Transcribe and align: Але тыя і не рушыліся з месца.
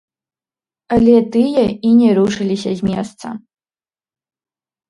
Але 0.95 1.15
тыя 1.35 1.65
і 1.89 1.93
не 1.99 2.09
рушыліся 2.21 2.71
з 2.81 2.91
месца. 2.91 3.27